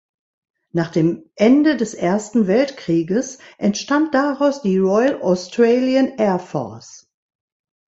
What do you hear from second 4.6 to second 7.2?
die Royal Australian Air Force.